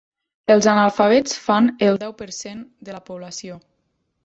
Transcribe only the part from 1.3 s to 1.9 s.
fan